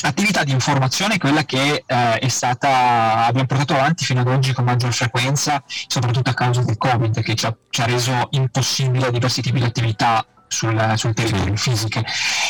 attività 0.01 0.43
di 0.43 0.51
informazione 0.51 1.15
è 1.15 1.17
quella 1.17 1.45
che 1.45 1.83
eh, 1.85 2.19
è 2.19 2.27
stata, 2.27 3.25
abbiamo 3.25 3.47
portato 3.47 3.73
avanti 3.73 4.05
fino 4.05 4.21
ad 4.21 4.27
oggi 4.27 4.53
con 4.53 4.65
maggior 4.65 4.93
frequenza, 4.93 5.63
soprattutto 5.87 6.29
a 6.29 6.33
causa 6.33 6.61
del 6.61 6.77
Covid, 6.77 7.21
che 7.21 7.35
ci 7.35 7.45
ha, 7.45 7.55
ci 7.69 7.81
ha 7.81 7.85
reso 7.85 8.27
impossibile 8.31 9.11
diversi 9.11 9.41
tipi 9.41 9.59
di 9.59 9.65
attività 9.65 10.25
sul, 10.53 10.93
sul 10.95 11.13
territorio 11.13 11.55
fisiche. 11.55 12.05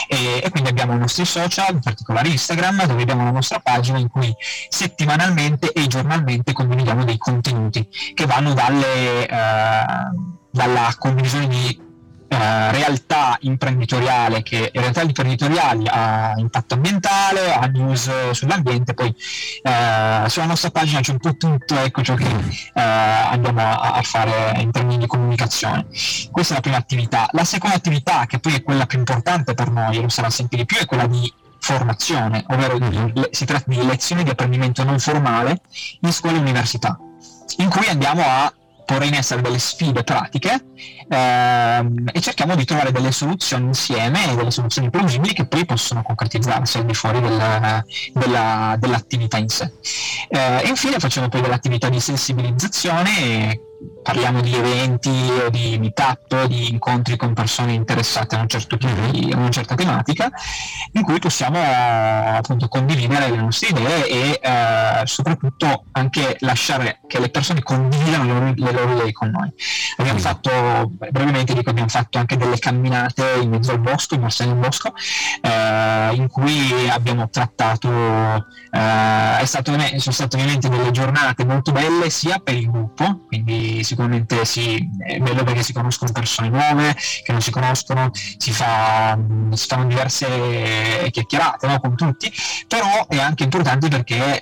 E, 0.07 0.41
e, 0.43 0.49
quindi 0.49 0.69
abbiamo 0.69 0.93
i 0.93 0.99
nostri 0.99 1.25
social, 1.25 1.73
in 1.73 1.79
particolare 1.79 2.27
Instagram, 2.27 2.85
dove 2.85 3.01
abbiamo 3.01 3.23
la 3.23 3.31
nostra 3.31 3.59
pagina 3.59 3.97
in 3.97 4.09
cui 4.09 4.33
settimanalmente 4.69 5.71
e 5.71 5.87
giornalmente 5.87 6.53
condividiamo 6.53 7.05
dei 7.05 7.17
contenuti 7.17 7.87
che 8.13 8.25
vanno 8.25 8.53
dalle, 8.53 9.27
eh, 9.27 9.85
dalla 10.51 10.95
condivisione 10.97 11.47
di 11.47 11.91
eh, 12.33 12.71
realtà 12.71 13.37
imprenditoriale 13.41 14.43
che 14.43 14.71
realtà 14.73 15.01
imprenditoriali 15.01 15.87
ha 15.87 16.33
impatto 16.37 16.73
ambientale, 16.73 17.53
ha 17.53 17.65
news 17.67 18.31
sull'ambiente, 18.31 18.93
poi 18.93 19.15
eh, 19.61 20.29
sulla 20.29 20.45
nostra 20.45 20.71
pagina 20.71 20.99
c'è 21.01 21.11
un 21.11 21.19
po' 21.19 21.35
tutto 21.35 21.77
ecco 21.77 22.01
ciò 22.01 22.15
che 22.15 22.25
eh, 22.25 22.81
andiamo 22.81 23.61
a, 23.61 23.93
a, 23.93 24.01
fare 24.01 24.59
in 24.59 24.71
termini 24.71 24.97
di 24.97 25.07
comunicazione. 25.07 25.85
Questa 26.31 26.53
è 26.53 26.55
la 26.55 26.61
prima 26.61 26.77
attività. 26.77 27.27
La 27.31 27.43
seconda 27.43 27.75
attività, 27.75 28.25
che 28.25 28.39
poi 28.39 28.55
è 28.55 28.63
quella 28.63 28.85
più 28.85 28.97
importante 28.97 29.53
per 29.53 29.69
noi, 29.69 29.97
e 29.97 30.01
lo 30.01 30.09
sarà 30.09 30.29
sempre 30.29 30.57
di 30.57 30.65
più, 30.65 30.77
è 30.77 30.85
quella 30.85 31.07
di 31.07 31.31
formazione, 31.59 32.43
ovvero 32.49 32.77
mm-hmm. 32.77 33.23
si 33.31 33.45
tratta 33.45 33.65
di 33.67 33.85
lezioni 33.85 34.23
di 34.23 34.29
apprendimento 34.29 34.83
non 34.83 34.99
formale 34.99 35.61
in 36.01 36.11
scuole 36.11 36.37
e 36.37 36.41
università, 36.41 36.97
in 37.57 37.69
cui 37.69 37.87
andiamo 37.87 38.21
a 38.21 38.53
porre 38.85 39.07
in 39.07 39.13
essere 39.13 39.41
delle 39.41 39.59
sfide 39.59 40.03
pratiche 40.03 40.65
ehm, 41.09 42.09
e 42.11 42.21
cerchiamo 42.21 42.55
di 42.55 42.65
trovare 42.65 42.91
delle 42.91 43.11
soluzioni 43.11 43.65
insieme, 43.65 44.35
delle 44.35 44.51
soluzioni 44.51 44.89
plausibili 44.89 45.33
che 45.33 45.45
poi 45.45 45.65
possono 45.65 46.01
concretizzarsi 46.03 46.77
al 46.77 46.85
di 46.85 46.93
fuori 46.93 47.19
del, 47.21 47.83
della, 48.13 48.75
dell'attività 48.79 49.37
in 49.37 49.49
sé. 49.49 49.71
Eh, 50.29 50.61
e 50.63 50.67
infine 50.67 50.99
facciamo 50.99 51.29
poi 51.29 51.41
dell'attività 51.41 51.89
di 51.89 51.99
sensibilizzazione 51.99 53.59
parliamo 54.03 54.41
di 54.41 54.53
eventi 54.53 55.09
o 55.09 55.49
di 55.49 55.77
meetup, 55.79 56.45
di 56.45 56.69
incontri 56.69 57.15
con 57.15 57.33
persone 57.33 57.73
interessate 57.73 58.35
a, 58.35 58.41
un 58.41 58.47
certo 58.47 58.75
di, 58.75 59.31
a 59.33 59.37
una 59.37 59.49
certa 59.49 59.75
tematica, 59.75 60.29
in 60.91 61.03
cui 61.03 61.19
possiamo 61.19 61.59
appunto 61.61 62.67
condividere 62.67 63.29
le 63.29 63.37
nostre 63.37 63.69
idee 63.69 64.07
e 64.07 64.39
eh, 64.41 65.01
soprattutto 65.05 65.85
anche 65.93 66.35
lasciare 66.41 66.99
che 67.07 67.19
le 67.19 67.29
persone 67.29 67.63
condividano 67.63 68.53
le 68.53 68.71
loro, 68.71 68.91
idee 68.93 69.11
con 69.13 69.29
noi. 69.29 69.51
Abbiamo 69.97 70.19
fatto, 70.19 70.51
brevemente 71.09 71.53
dico, 71.53 71.69
abbiamo 71.69 71.89
fatto 71.89 72.17
anche 72.17 72.35
delle 72.35 72.59
camminate 72.59 73.39
in 73.41 73.49
mezzo 73.49 73.71
al 73.71 73.79
bosco, 73.79 74.15
in 74.15 74.19
immersioni 74.19 74.51
in 74.51 74.59
bosco, 74.59 74.93
eh, 75.41 76.15
in 76.15 76.27
cui 76.27 76.89
abbiamo 76.89 77.29
trattato, 77.29 77.89
eh, 77.89 79.37
è 79.39 79.45
stato, 79.45 79.71
sono 79.97 80.13
state 80.13 80.35
ovviamente 80.35 80.67
delle 80.67 80.91
giornate 80.91 81.45
molto 81.45 81.71
belle 81.71 82.09
sia 82.09 82.39
per 82.39 82.55
il 82.55 82.69
gruppo, 82.69 83.25
quindi 83.27 83.72
sicuramente 83.81 84.45
sì, 84.45 84.77
è 84.99 85.17
bello 85.19 85.43
perché 85.43 85.63
si 85.63 85.73
conoscono 85.73 86.11
persone 86.11 86.49
nuove 86.49 86.95
che 87.23 87.31
non 87.31 87.41
si 87.41 87.49
conoscono, 87.49 88.11
si, 88.13 88.51
fa, 88.51 89.17
si 89.51 89.67
fanno 89.67 89.85
diverse 89.85 91.09
chiacchierate 91.09 91.67
no, 91.67 91.79
con 91.79 91.95
tutti, 91.95 92.31
però 92.67 93.07
è 93.07 93.17
anche 93.17 93.43
importante 93.43 93.87
perché 93.87 94.41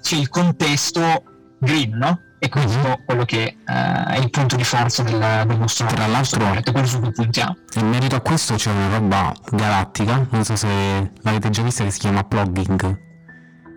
c'è 0.00 0.16
il 0.16 0.28
contesto 0.28 1.22
green, 1.58 1.96
no? 1.96 2.20
E 2.38 2.50
questo 2.50 2.78
è 2.78 3.04
quello 3.04 3.24
che 3.24 3.42
eh, 3.44 3.56
è 3.64 4.18
il 4.18 4.28
punto 4.30 4.56
di 4.56 4.64
forza 4.64 5.02
del, 5.02 5.44
del 5.46 5.56
nostro 5.56 5.86
Tra 5.86 6.06
l'altro, 6.06 6.38
progetto, 6.38 6.72
quello 6.72 6.86
su 6.86 7.00
cui 7.00 7.12
puntiamo. 7.12 7.56
In 7.76 7.88
merito 7.88 8.16
a 8.16 8.20
questo 8.20 8.54
c'è 8.56 8.70
una 8.70 8.88
roba 8.88 9.34
galattica, 9.50 10.26
non 10.30 10.44
so 10.44 10.54
se 10.54 11.12
l'avete 11.22 11.48
già 11.50 11.62
vista, 11.62 11.84
che 11.84 11.90
si 11.90 12.00
chiama 12.00 12.24
plugging 12.24 13.05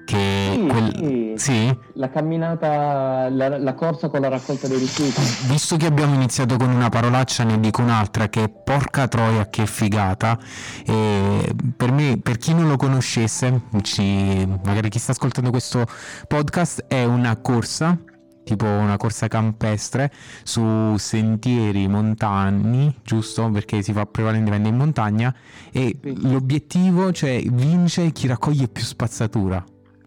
che 0.09 0.49
sì, 0.53 0.65
quel... 0.65 0.93
sì. 0.95 1.33
sì? 1.37 1.77
la 1.93 2.09
camminata, 2.09 3.29
la, 3.29 3.59
la, 3.59 3.73
corsa 3.75 4.09
con 4.09 4.21
la 4.21 4.27
raccolta 4.27 4.67
dei 4.67 4.79
rifiuti. 4.79 5.21
Visto 5.47 5.77
che 5.77 5.85
abbiamo 5.85 6.15
iniziato 6.15 6.57
con 6.57 6.71
una 6.71 6.89
parolaccia, 6.89 7.43
ne 7.43 7.59
dico 7.59 7.81
un'altra 7.83 8.27
che 8.27 8.49
porca 8.49 9.07
troia, 9.07 9.47
che 9.49 9.67
figata. 9.67 10.39
E 10.83 11.53
per 11.77 11.91
me, 11.91 12.19
per 12.23 12.37
chi 12.37 12.55
non 12.55 12.67
lo 12.67 12.75
conoscesse, 12.75 13.61
ci... 13.83 14.47
magari 14.63 14.89
chi 14.89 14.97
sta 14.97 15.11
ascoltando 15.11 15.51
questo 15.51 15.85
podcast, 16.27 16.85
è 16.87 17.03
una 17.03 17.37
corsa 17.37 17.95
tipo 18.41 18.65
una 18.65 18.97
corsa 18.97 19.27
campestre 19.27 20.11
su 20.41 20.95
sentieri 20.97 21.87
montani, 21.87 22.95
giusto? 23.03 23.47
Perché 23.51 23.83
si 23.83 23.93
fa 23.93 24.07
prevalentemente 24.07 24.69
in 24.69 24.75
montagna 24.75 25.31
e 25.71 25.95
l'obiettivo, 26.01 27.11
cioè 27.11 27.43
vince 27.43 28.11
chi 28.11 28.25
raccoglie 28.25 28.67
più 28.67 28.83
spazzatura 28.83 29.63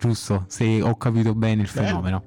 giusto? 0.08 0.44
Se 0.48 0.82
ho 0.82 0.96
capito 0.96 1.34
bene 1.34 1.62
il 1.62 1.68
fenomeno. 1.68 2.24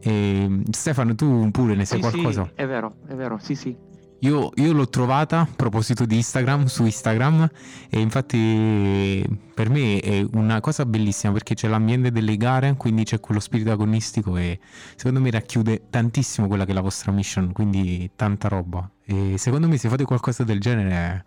E, 0.00 0.62
Stefano, 0.70 1.14
tu 1.14 1.50
pure 1.50 1.74
ne 1.74 1.84
sai 1.84 2.02
sì, 2.02 2.10
qualcosa? 2.10 2.44
Sì, 2.44 2.50
è 2.54 2.66
vero, 2.66 2.96
è 3.06 3.14
vero, 3.14 3.38
sì, 3.38 3.54
sì. 3.54 3.76
Io, 4.20 4.50
io, 4.54 4.72
l'ho 4.72 4.88
trovata 4.88 5.40
a 5.40 5.48
proposito 5.54 6.06
di 6.06 6.16
Instagram, 6.16 6.64
su 6.64 6.84
Instagram, 6.84 7.46
e 7.90 8.00
infatti 8.00 9.24
per 9.52 9.68
me 9.68 10.00
è 10.00 10.26
una 10.32 10.60
cosa 10.60 10.86
bellissima 10.86 11.32
perché 11.32 11.54
c'è 11.54 11.68
l'ambiente 11.68 12.10
delle 12.10 12.36
gare, 12.38 12.74
quindi 12.76 13.04
c'è 13.04 13.20
quello 13.20 13.38
spirito 13.38 13.70
agonistico 13.70 14.36
e 14.38 14.58
secondo 14.96 15.20
me 15.20 15.30
racchiude 15.30 15.88
tantissimo 15.90 16.46
quella 16.46 16.64
che 16.64 16.70
è 16.70 16.74
la 16.74 16.80
vostra 16.80 17.12
mission, 17.12 17.52
quindi 17.52 18.10
tanta 18.16 18.48
roba. 18.48 18.90
E 19.04 19.36
secondo 19.36 19.68
me 19.68 19.76
se 19.76 19.90
fate 19.90 20.04
qualcosa 20.04 20.42
del 20.42 20.58
genere 20.58 21.24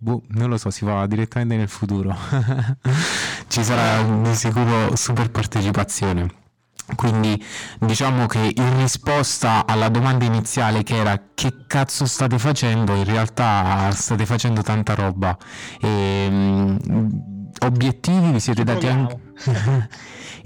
Boh, 0.00 0.22
non 0.28 0.48
lo 0.48 0.56
so, 0.56 0.70
si 0.70 0.84
va 0.84 1.06
direttamente 1.06 1.56
nel 1.56 1.68
futuro. 1.68 2.16
Ci 3.48 3.64
sarà 3.64 4.00
di 4.02 4.34
sicuro 4.34 4.94
super 4.94 5.30
partecipazione. 5.30 6.46
Quindi 6.94 7.42
diciamo 7.80 8.26
che 8.26 8.52
in 8.54 8.78
risposta 8.78 9.66
alla 9.66 9.88
domanda 9.88 10.24
iniziale 10.24 10.82
che 10.84 10.96
era 10.96 11.20
che 11.34 11.64
cazzo 11.66 12.06
state 12.06 12.38
facendo, 12.38 12.94
in 12.94 13.04
realtà 13.04 13.90
state 13.90 14.24
facendo 14.24 14.62
tanta 14.62 14.94
roba. 14.94 15.36
E, 15.80 16.26
um, 16.30 16.78
obiettivi 17.60 18.30
vi 18.30 18.40
siete 18.40 18.62
dati 18.62 18.86
anche... 18.86 19.18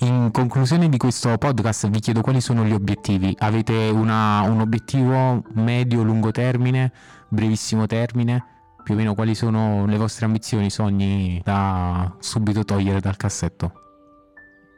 in 0.01 0.31
conclusione 0.33 0.89
di 0.89 0.97
questo 0.97 1.37
podcast 1.37 1.89
vi 1.91 2.01
chiedo 2.01 2.23
quali 2.23 2.41
sono 2.41 2.65
gli 2.65 2.73
obiettivi. 2.73 3.37
Avete 3.39 3.91
una, 3.91 4.41
un 4.41 4.61
obiettivo 4.61 5.45
medio, 5.53 6.03
lungo 6.03 6.31
termine, 6.31 6.91
brevissimo 7.29 7.87
termine? 7.87 8.52
Più 8.83 8.95
o 8.95 8.97
meno 8.97 9.15
quali 9.15 9.35
sono 9.35 9.87
le 9.87 9.97
vostre 9.97 10.27
ambizioni, 10.27 10.71
sogni 10.71 11.41
da 11.45 12.15
subito 12.19 12.65
togliere 12.65 13.01
dal 13.01 13.17
cassetto. 13.17 13.73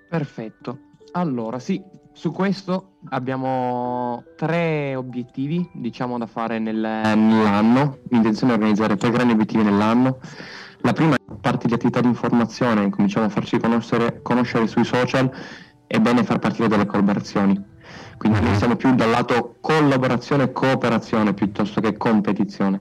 Perfetto. 0.09 0.79
Allora, 1.13 1.59
sì, 1.59 1.83
su 2.13 2.33
questo 2.33 2.99
abbiamo 3.11 4.23
tre 4.37 4.95
obiettivi, 4.95 5.69
diciamo, 5.73 6.19
da 6.19 6.27
fare 6.27 6.59
nel, 6.59 6.77
nell'anno. 6.77 7.99
L'intenzione 8.11 8.53
è 8.53 8.57
organizzare 8.57 8.97
tre 8.97 9.11
grandi 9.11 9.33
obiettivi 9.33 9.63
nell'anno. 9.63 10.19
La 10.79 10.93
prima 10.93 11.15
è 11.15 11.19
parte 11.41 11.67
di 11.67 11.75
attività 11.75 12.01
di 12.01 12.09
informazione, 12.09 12.91
cominciamo 12.91 13.27
a 13.27 13.31
farci 13.31 13.59
conoscere, 13.59 14.21
conoscere 14.23 14.67
sui 14.67 14.85
social, 14.85 15.31
è 15.87 15.99
bene 15.99 16.25
far 16.25 16.39
partire 16.39 16.69
delle 16.69 16.87
collaborazioni. 16.87 17.73
Quindi 18.17 18.41
noi 18.41 18.57
siamo 18.57 18.77
più 18.77 18.95
dal 18.95 19.11
lato 19.11 19.57
collaborazione 19.61 20.45
e 20.45 20.53
cooperazione 20.53 21.35
piuttosto 21.35 21.81
che 21.81 21.97
competizione. 21.97 22.81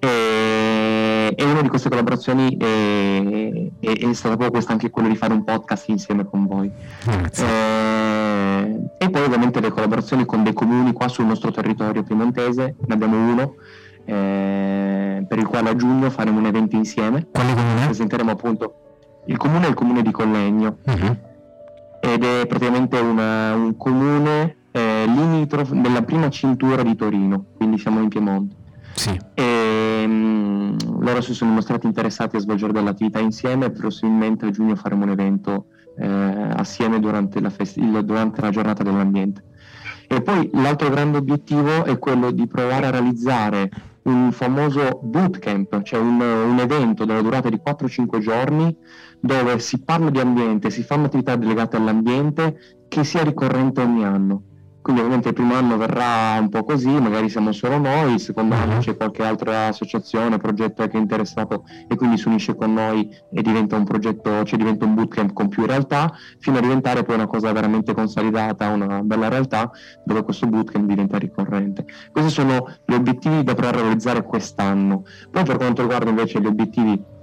E, 0.00 1.34
e 1.36 1.44
una 1.44 1.62
di 1.62 1.68
queste 1.68 1.88
collaborazioni 1.88 2.56
è, 2.56 3.70
è, 3.80 3.92
è, 3.98 4.12
stata 4.12 4.34
proprio 4.34 4.50
questa 4.50 4.72
anche 4.72 4.90
quella 4.90 5.08
di 5.08 5.16
fare 5.16 5.32
un 5.32 5.44
podcast 5.44 5.88
insieme 5.88 6.24
con 6.24 6.46
voi. 6.46 6.70
Eh, 7.08 8.88
e 8.98 9.10
poi 9.10 9.22
ovviamente 9.22 9.60
le 9.60 9.70
collaborazioni 9.70 10.24
con 10.24 10.42
dei 10.42 10.52
comuni 10.52 10.92
qua 10.92 11.08
sul 11.08 11.26
nostro 11.26 11.50
territorio 11.50 12.02
piemontese, 12.02 12.76
ne 12.86 12.94
abbiamo 12.94 13.16
uno. 13.16 13.54
Eh, 14.04 15.24
per 15.28 15.38
il 15.38 15.46
quale 15.46 15.68
a 15.68 15.76
giugno 15.76 16.08
faremo 16.10 16.38
un 16.38 16.46
evento 16.46 16.76
insieme. 16.76 17.26
Quale 17.30 17.52
comune? 17.52 17.84
Presenteremo 17.84 18.30
appunto 18.30 18.74
il 19.28 19.36
comune 19.36 19.66
è 19.66 19.68
il 19.68 19.74
comune 19.74 20.02
di 20.02 20.10
Collegno 20.10 20.78
uh-huh. 20.84 21.16
ed 22.00 22.24
è 22.24 22.46
praticamente 22.46 22.98
una, 22.98 23.54
un 23.54 23.76
comune 23.76 24.56
eh, 24.70 25.04
limitrof 25.06 25.72
della 25.72 26.02
prima 26.02 26.30
cintura 26.30 26.82
di 26.82 26.96
Torino, 26.96 27.44
quindi 27.56 27.78
siamo 27.78 28.00
in 28.00 28.08
Piemonte. 28.08 28.56
Sì. 28.94 29.18
E, 29.34 30.04
um, 30.06 30.76
loro 31.00 31.20
si 31.20 31.34
sono 31.34 31.52
mostrati 31.52 31.86
interessati 31.86 32.36
a 32.36 32.40
svolgere 32.40 32.72
dell'attività 32.72 33.18
insieme 33.18 33.66
e 33.66 33.70
probabilmente 33.70 34.46
a 34.46 34.50
giugno 34.50 34.74
faremo 34.76 35.04
un 35.04 35.10
evento 35.10 35.66
eh, 35.96 36.06
assieme 36.06 37.00
durante 37.00 37.40
la, 37.40 37.50
fest- 37.50 37.78
durante 37.78 38.40
la 38.40 38.50
giornata 38.50 38.82
dell'ambiente. 38.82 39.44
E 40.06 40.22
poi 40.22 40.48
l'altro 40.54 40.88
grande 40.88 41.18
obiettivo 41.18 41.84
è 41.84 41.98
quello 41.98 42.30
di 42.30 42.46
provare 42.46 42.86
a 42.86 42.90
realizzare 42.90 43.68
un 44.02 44.32
famoso 44.32 45.00
bootcamp, 45.02 45.82
cioè 45.82 46.00
un, 46.00 46.20
un 46.20 46.58
evento 46.58 47.04
della 47.04 47.20
durata 47.20 47.50
di 47.50 47.60
4-5 47.62 48.18
giorni 48.18 48.74
dove 49.20 49.58
si 49.58 49.82
parla 49.82 50.08
di 50.10 50.18
ambiente, 50.18 50.70
si 50.70 50.82
fanno 50.82 51.06
attività 51.06 51.36
legate 51.36 51.76
all'ambiente 51.76 52.78
che 52.88 53.04
sia 53.04 53.22
ricorrente 53.22 53.82
ogni 53.82 54.04
anno. 54.04 54.42
Quindi 54.88 55.04
ovviamente 55.04 55.28
il 55.28 55.34
primo 55.34 55.54
anno 55.54 55.76
verrà 55.76 56.38
un 56.40 56.48
po' 56.48 56.64
così, 56.64 56.88
magari 56.88 57.28
siamo 57.28 57.52
solo 57.52 57.76
noi, 57.76 58.14
il 58.14 58.20
secondo 58.20 58.54
anno 58.54 58.76
mhm. 58.76 58.80
c'è 58.80 58.96
qualche 58.96 59.22
altra 59.22 59.66
associazione, 59.66 60.38
progetto 60.38 60.82
che 60.88 60.96
è 60.96 60.98
interessato 60.98 61.64
e 61.86 61.94
quindi 61.94 62.16
si 62.16 62.26
unisce 62.26 62.56
con 62.56 62.72
noi 62.72 63.06
e 63.30 63.42
diventa 63.42 63.76
un 63.76 63.84
progetto, 63.84 64.44
cioè 64.44 64.58
diventa 64.58 64.86
un 64.86 64.94
bootcamp 64.94 65.34
con 65.34 65.48
più 65.48 65.66
realtà, 65.66 66.10
fino 66.38 66.56
a 66.56 66.62
diventare 66.62 67.02
poi 67.02 67.16
una 67.16 67.26
cosa 67.26 67.52
veramente 67.52 67.92
consolidata, 67.92 68.70
una 68.70 69.02
bella 69.02 69.28
realtà 69.28 69.70
dove 70.06 70.22
questo 70.22 70.46
bootcamp 70.46 70.86
diventa 70.86 71.18
ricorrente. 71.18 71.84
Questi 72.10 72.30
sono 72.30 72.74
gli 72.86 72.94
obiettivi 72.94 73.42
da 73.42 73.52
provare 73.52 73.80
a 73.80 73.82
realizzare 73.82 74.22
quest'anno. 74.22 75.04
Poi 75.30 75.44
per 75.44 75.58
quanto 75.58 75.82
riguarda 75.82 76.08
invece 76.08 76.40
gli 76.40 76.46
obiettivi 76.46 77.16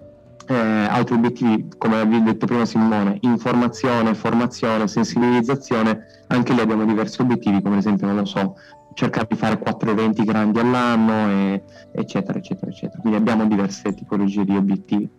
eh, 0.47 0.55
altri 0.55 1.15
obiettivi, 1.15 1.67
come 1.77 2.05
vi 2.05 2.21
detto 2.23 2.45
prima 2.45 2.65
Simone, 2.65 3.17
informazione, 3.21 4.13
formazione, 4.13 4.87
sensibilizzazione, 4.87 6.05
anche 6.27 6.53
lì 6.53 6.59
abbiamo 6.59 6.85
diversi 6.85 7.21
obiettivi, 7.21 7.61
come 7.61 7.75
ad 7.75 7.81
esempio, 7.81 8.07
non 8.07 8.17
lo 8.17 8.25
so, 8.25 8.55
cercare 8.93 9.27
di 9.29 9.35
fare 9.35 9.59
quattro 9.59 9.91
eventi 9.91 10.23
grandi 10.23 10.59
all'anno, 10.59 11.29
e, 11.29 11.63
eccetera, 11.91 12.39
eccetera, 12.39 12.71
eccetera. 12.71 12.99
Quindi 13.01 13.19
abbiamo 13.19 13.45
diverse 13.45 13.93
tipologie 13.93 14.43
di 14.43 14.55
obiettivi. 14.55 15.09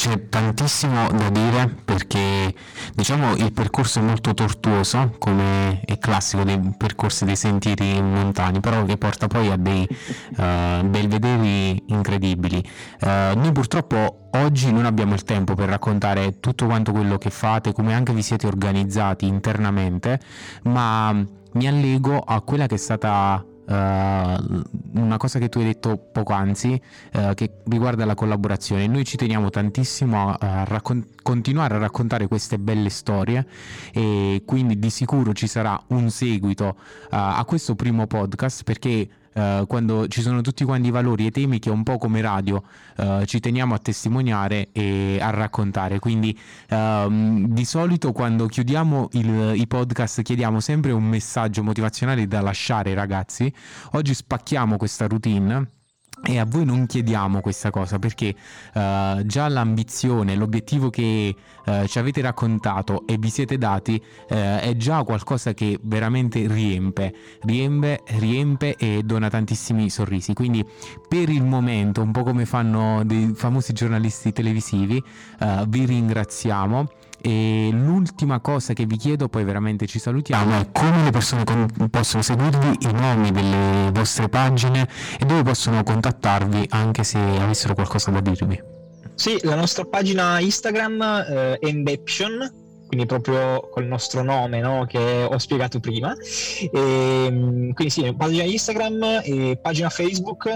C'è 0.00 0.30
tantissimo 0.30 1.08
da 1.10 1.28
dire 1.28 1.68
perché 1.84 2.54
diciamo 2.94 3.36
il 3.36 3.52
percorso 3.52 3.98
è 3.98 4.02
molto 4.02 4.32
tortuoso 4.32 5.14
come 5.18 5.82
è 5.84 5.98
classico 5.98 6.42
dei 6.42 6.58
percorsi 6.74 7.26
dei 7.26 7.36
sentieri 7.36 8.00
montani 8.00 8.60
però 8.60 8.82
che 8.86 8.96
porta 8.96 9.26
poi 9.26 9.50
a 9.50 9.56
dei 9.58 9.86
uh, 10.38 10.86
belvederi 10.86 11.79
incredibili 12.20 12.62
uh, 13.00 13.38
noi 13.38 13.52
purtroppo 13.52 14.28
oggi 14.32 14.70
non 14.70 14.84
abbiamo 14.84 15.14
il 15.14 15.24
tempo 15.24 15.54
per 15.54 15.68
raccontare 15.68 16.38
tutto 16.40 16.66
quanto 16.66 16.92
quello 16.92 17.16
che 17.18 17.30
fate 17.30 17.72
come 17.72 17.94
anche 17.94 18.12
vi 18.12 18.22
siete 18.22 18.46
organizzati 18.46 19.26
internamente 19.26 20.20
ma 20.64 21.12
mi 21.52 21.66
allego 21.66 22.20
a 22.20 22.40
quella 22.42 22.66
che 22.66 22.74
è 22.74 22.78
stata 22.78 23.44
Uh, 23.70 24.64
una 24.94 25.16
cosa 25.16 25.38
che 25.38 25.48
tu 25.48 25.60
hai 25.60 25.64
detto 25.66 25.96
poc'anzi 25.96 26.82
uh, 27.12 27.34
che 27.34 27.58
riguarda 27.66 28.04
la 28.04 28.16
collaborazione. 28.16 28.88
Noi 28.88 29.04
ci 29.04 29.16
teniamo 29.16 29.48
tantissimo 29.48 30.28
a, 30.28 30.38
a 30.40 30.64
raccon- 30.64 31.06
continuare 31.22 31.76
a 31.76 31.78
raccontare 31.78 32.26
queste 32.26 32.58
belle 32.58 32.88
storie 32.88 33.46
e 33.92 34.42
quindi 34.44 34.76
di 34.80 34.90
sicuro 34.90 35.32
ci 35.34 35.46
sarà 35.46 35.80
un 35.88 36.10
seguito 36.10 36.64
uh, 36.66 36.76
a 37.10 37.44
questo 37.46 37.76
primo 37.76 38.08
podcast 38.08 38.64
perché 38.64 39.08
Uh, 39.32 39.64
quando 39.66 40.08
ci 40.08 40.22
sono 40.22 40.40
tutti 40.40 40.64
quanti 40.64 40.88
i 40.88 40.90
valori 40.90 41.26
e 41.26 41.30
temi 41.30 41.60
che 41.60 41.70
un 41.70 41.84
po' 41.84 41.98
come 41.98 42.20
radio 42.20 42.62
uh, 42.96 43.24
ci 43.24 43.38
teniamo 43.38 43.74
a 43.74 43.78
testimoniare 43.78 44.68
e 44.72 45.18
a 45.20 45.30
raccontare. 45.30 45.98
Quindi 45.98 46.36
uh, 46.70 47.46
di 47.46 47.64
solito 47.64 48.12
quando 48.12 48.46
chiudiamo 48.46 49.08
il, 49.12 49.52
i 49.54 49.66
podcast 49.66 50.22
chiediamo 50.22 50.60
sempre 50.60 50.90
un 50.92 51.04
messaggio 51.04 51.62
motivazionale 51.62 52.26
da 52.26 52.40
lasciare 52.40 52.92
ragazzi. 52.94 53.52
Oggi 53.92 54.14
spacchiamo 54.14 54.76
questa 54.76 55.06
routine 55.06 55.78
e 56.22 56.38
a 56.38 56.44
voi 56.44 56.64
non 56.64 56.86
chiediamo 56.86 57.40
questa 57.40 57.70
cosa 57.70 57.98
perché 57.98 58.34
uh, 58.74 59.24
già 59.24 59.48
l'ambizione, 59.48 60.34
l'obiettivo 60.34 60.90
che 60.90 61.34
uh, 61.64 61.86
ci 61.86 61.98
avete 61.98 62.20
raccontato 62.20 63.06
e 63.06 63.16
vi 63.18 63.30
siete 63.30 63.56
dati 63.56 63.94
uh, 63.94 64.34
è 64.34 64.74
già 64.76 65.02
qualcosa 65.02 65.54
che 65.54 65.78
veramente 65.82 66.46
riempie, 66.46 67.14
riempie, 67.42 68.02
riempie 68.06 68.76
e 68.76 69.02
dona 69.04 69.30
tantissimi 69.30 69.88
sorrisi. 69.88 70.34
Quindi 70.34 70.64
per 71.08 71.30
il 71.30 71.44
momento, 71.44 72.02
un 72.02 72.12
po' 72.12 72.22
come 72.22 72.44
fanno 72.44 73.02
dei 73.04 73.32
famosi 73.34 73.72
giornalisti 73.72 74.32
televisivi, 74.32 75.02
vi 75.68 75.84
ringraziamo. 75.84 76.88
E 77.22 77.68
l'ultima 77.72 78.40
cosa 78.40 78.72
che 78.72 78.86
vi 78.86 78.96
chiedo, 78.96 79.28
poi 79.28 79.44
veramente 79.44 79.86
ci 79.86 79.98
salutiamo, 79.98 80.58
è 80.58 80.68
come 80.72 81.04
le 81.04 81.10
persone 81.10 81.44
con- 81.44 81.88
possono 81.90 82.22
seguirvi, 82.22 82.86
i 82.88 82.92
nomi 82.92 83.30
delle 83.30 83.90
vostre 83.92 84.28
pagine 84.28 84.88
e 85.18 85.24
dove 85.24 85.42
possono 85.42 85.82
contattarvi 85.82 86.66
anche 86.70 87.04
se 87.04 87.18
avessero 87.18 87.74
qualcosa 87.74 88.10
da 88.10 88.20
dirvi. 88.20 88.60
Sì, 89.14 89.38
la 89.42 89.54
nostra 89.54 89.84
pagina 89.84 90.38
Instagram 90.38 91.02
eh, 91.02 91.58
è 91.58 91.66
Embeption 91.66 92.59
quindi 92.90 93.06
proprio 93.06 93.68
col 93.70 93.86
nostro 93.86 94.24
nome 94.24 94.58
no? 94.58 94.84
che 94.84 94.98
ho 95.22 95.38
spiegato 95.38 95.78
prima. 95.78 96.12
E, 96.12 96.70
ehm, 96.72 97.72
quindi 97.72 97.88
sì, 97.88 98.12
pagina 98.16 98.42
Instagram 98.42 99.20
e 99.22 99.56
pagina 99.62 99.88
Facebook, 99.88 100.46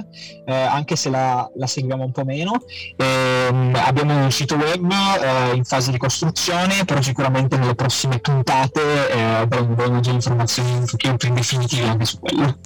eh, 0.45 0.53
anche 0.53 0.97
se 0.97 1.11
la, 1.11 1.49
la, 1.55 1.67
seguiamo 1.69 2.03
un 2.03 2.11
po' 2.11 2.25
meno. 2.25 2.65
E, 2.97 3.47
ehm, 3.49 3.77
abbiamo 3.77 4.25
un 4.25 4.33
sito 4.33 4.57
web 4.57 4.91
eh, 4.91 5.55
in 5.55 5.63
fase 5.63 5.93
di 5.93 5.97
costruzione, 5.97 6.85
però 6.85 7.01
sicuramente 7.01 7.57
nelle 7.57 7.77
prossime 7.77 8.19
puntate 8.19 9.13
eh, 9.13 9.21
avremo 9.21 10.01
già 10.01 10.11
informazioni 10.11 10.73
un 10.73 10.87
pochino 10.87 11.17
più 11.17 11.33
definitive 11.33 11.87
anche 11.87 12.05
su 12.05 12.19
quello. 12.19 12.59